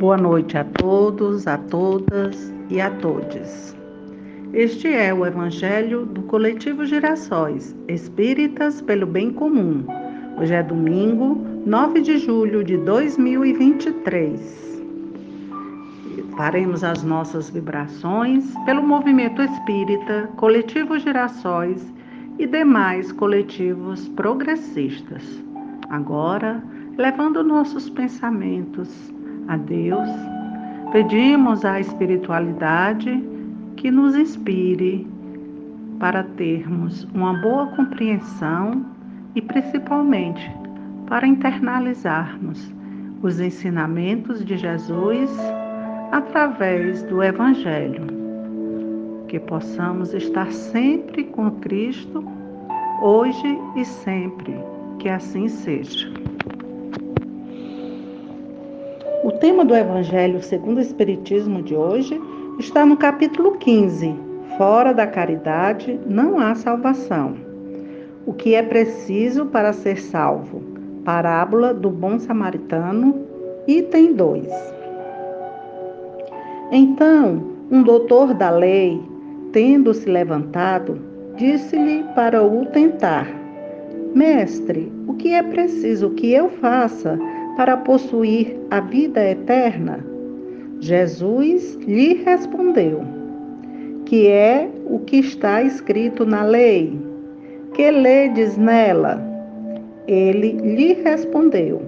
[0.00, 3.76] Boa noite a todos, a todas e a todos.
[4.54, 9.84] Este é o Evangelho do Coletivo Girassóis, Espíritas pelo Bem Comum.
[10.38, 14.80] Hoje é domingo, 9 de julho de 2023.
[16.34, 21.92] Faremos as nossas vibrações pelo movimento espírita, Coletivo Girassóis
[22.38, 25.22] e demais coletivos progressistas.
[25.90, 26.64] Agora,
[26.96, 29.12] levando nossos pensamentos
[29.48, 30.08] a Deus,
[30.92, 33.22] pedimos à espiritualidade
[33.76, 35.06] que nos inspire
[35.98, 38.84] para termos uma boa compreensão
[39.34, 40.50] e principalmente
[41.06, 42.72] para internalizarmos
[43.22, 45.30] os ensinamentos de Jesus
[46.10, 48.06] através do Evangelho.
[49.28, 52.24] Que possamos estar sempre com Cristo,
[53.02, 54.54] hoje e sempre,
[54.98, 56.19] que assim seja.
[59.22, 62.18] O tema do Evangelho segundo o Espiritismo de hoje
[62.58, 64.14] está no capítulo 15.
[64.56, 67.34] Fora da caridade não há salvação.
[68.24, 70.62] O que é preciso para ser salvo?
[71.04, 73.26] Parábola do bom samaritano,
[73.68, 74.46] item 2.
[76.72, 79.02] Então, um doutor da lei,
[79.52, 80.98] tendo se levantado,
[81.36, 83.28] disse-lhe para o tentar:
[84.14, 87.18] Mestre, o que é preciso que eu faça
[87.60, 90.02] para possuir a vida eterna?
[90.80, 93.02] Jesus lhe respondeu:
[94.06, 96.98] Que é o que está escrito na lei?
[97.74, 99.22] Que ledes nela?
[100.08, 101.82] Ele lhe respondeu: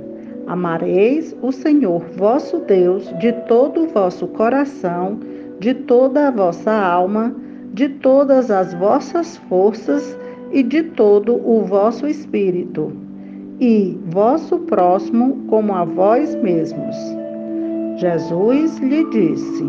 [0.47, 5.20] Amareis o Senhor vosso Deus de todo o vosso coração,
[5.59, 7.34] de toda a vossa alma,
[7.73, 10.19] de todas as vossas forças
[10.53, 12.93] e de todo o vosso espírito
[13.63, 16.97] e vosso próximo como a vós mesmos.
[17.97, 19.65] Jesus lhe disse: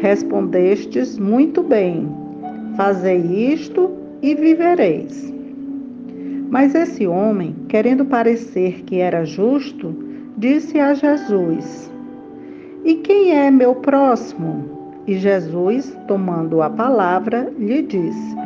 [0.00, 2.08] Respondestes muito bem,
[2.76, 3.18] fazei
[3.52, 3.90] isto
[4.22, 5.34] e vivereis.
[6.48, 9.92] Mas esse homem, querendo parecer que era justo,
[10.36, 11.90] disse a Jesus:
[12.84, 14.70] E quem é meu próximo?
[15.08, 18.41] E Jesus, tomando a palavra, lhe disse: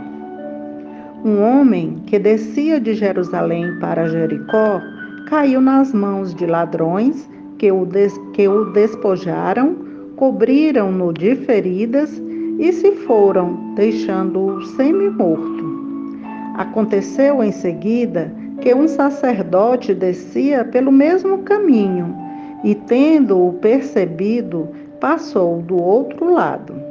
[1.26, 4.80] um homem que descia de Jerusalém para Jericó
[5.28, 7.28] caiu nas mãos de ladrões
[7.58, 9.74] que o, des, que o despojaram,
[10.14, 12.22] cobriram-no de feridas
[12.60, 15.66] e se foram, deixando-o semi-morto.
[16.54, 22.16] Aconteceu em seguida que um sacerdote descia pelo mesmo caminho
[22.62, 24.68] e, tendo-o percebido,
[25.00, 26.85] passou do outro lado.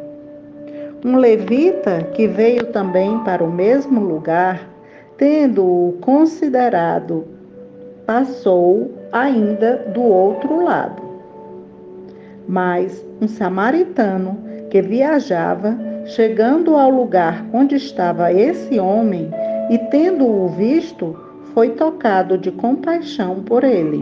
[1.06, 4.68] Um levita que veio também para o mesmo lugar,
[5.20, 7.26] tendo-o considerado,
[8.08, 11.04] passou ainda do outro lado.
[12.48, 14.36] Mas um samaritano
[14.72, 15.78] que viajava,
[16.08, 19.30] chegando ao lugar onde estava esse homem
[19.70, 21.16] e tendo-o visto,
[21.54, 24.02] foi tocado de compaixão por ele.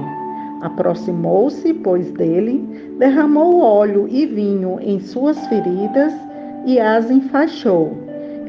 [0.61, 6.13] Aproximou-se, pois, dele, derramou óleo e vinho em suas feridas
[6.65, 7.97] e as enfaixou,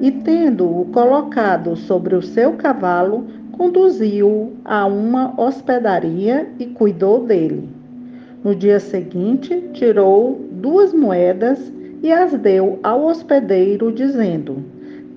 [0.00, 7.68] e tendo-o colocado sobre o seu cavalo, conduziu-o a uma hospedaria e cuidou dele.
[8.42, 11.72] No dia seguinte, tirou duas moedas
[12.02, 14.62] e as deu ao hospedeiro, dizendo: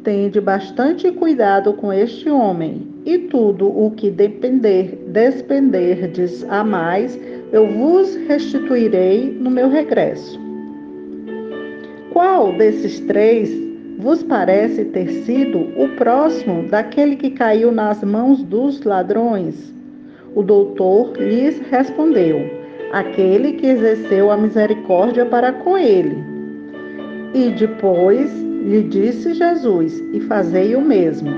[0.03, 7.19] Tende bastante cuidado com este homem, e tudo o que depender, despenderdes a mais,
[7.51, 10.46] eu vos restituirei no meu regresso.
[12.17, 13.47] Qual desses três
[13.99, 19.71] vos parece ter sido o próximo daquele que caiu nas mãos dos ladrões?
[20.33, 22.39] O doutor lhes respondeu:
[22.91, 26.17] aquele que exerceu a misericórdia para com ele.
[27.35, 31.29] E depois lhe disse Jesus: e fazei o mesmo.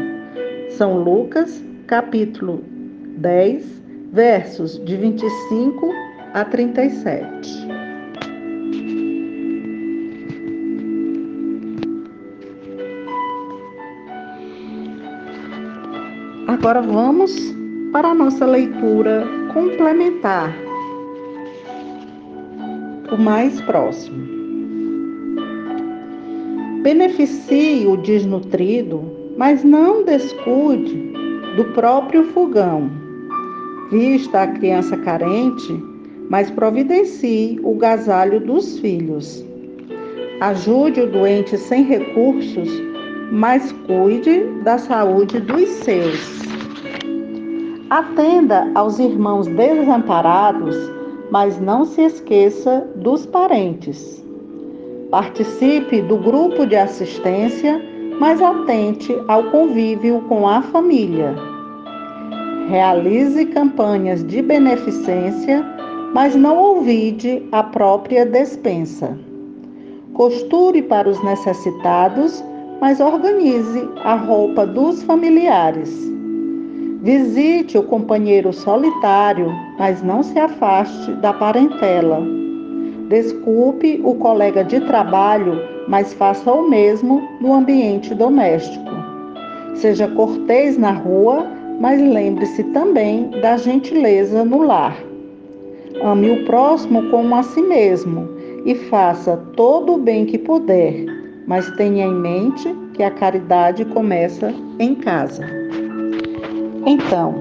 [0.69, 2.63] São Lucas, capítulo
[3.17, 3.65] 10,
[4.13, 5.93] versos de 25
[6.33, 7.78] a 37.
[16.49, 17.31] Agora vamos
[17.91, 19.23] para a nossa leitura
[19.53, 20.51] complementar,
[23.11, 24.17] o mais próximo.
[26.81, 28.99] Beneficie o desnutrido,
[29.37, 31.13] mas não descuide
[31.55, 32.89] do próprio fogão.
[33.91, 35.71] Vista a criança carente,
[36.31, 39.45] mas providencie o gasalho dos filhos.
[40.41, 42.88] Ajude o doente sem recursos,
[43.31, 46.39] mas cuide da saúde dos seus.
[47.89, 50.75] Atenda aos irmãos desamparados,
[51.31, 54.23] mas não se esqueça dos parentes.
[55.11, 57.81] Participe do grupo de assistência,
[58.19, 61.35] mas atente ao convívio com a família.
[62.69, 65.65] Realize campanhas de beneficência,
[66.13, 69.17] mas não ouvide a própria despensa.
[70.13, 72.43] Costure para os necessitados,
[72.79, 76.09] mas organize a roupa dos familiares.
[77.01, 82.21] Visite o companheiro solitário, mas não se afaste da parentela.
[83.07, 88.91] Desculpe o colega de trabalho, mas faça o mesmo no ambiente doméstico.
[89.75, 91.47] Seja cortês na rua,
[91.79, 94.97] mas lembre-se também da gentileza no lar.
[96.03, 98.27] Ame o próximo como a si mesmo
[98.65, 101.05] e faça todo o bem que puder,
[101.49, 105.43] mas tenha em mente que a caridade começa em casa.
[106.85, 107.33] Então,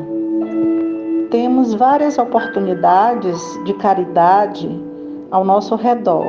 [1.31, 4.67] temos várias oportunidades de caridade
[5.31, 6.25] ao nosso redor,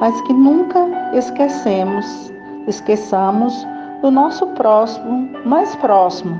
[0.00, 2.32] mas que nunca esquecemos,
[2.66, 3.54] esqueçamos
[4.00, 6.34] do nosso próximo, mais próximo,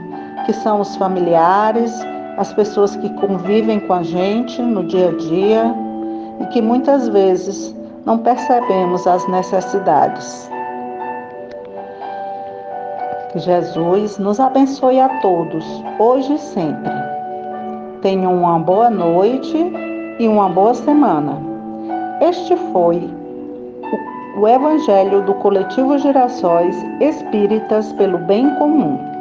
[0.46, 1.94] que são os familiares,
[2.38, 5.74] as pessoas que convivem com a gente no dia a dia
[6.40, 7.76] e que muitas vezes
[8.06, 10.50] não percebemos as necessidades.
[13.34, 15.64] Jesus nos abençoe a todos,
[15.98, 16.92] hoje e sempre.
[18.02, 19.56] Tenham uma boa noite
[20.18, 21.40] e uma boa semana.
[22.20, 23.10] Este foi
[24.36, 29.11] o Evangelho do Coletivo Gerações Espíritas pelo Bem Comum.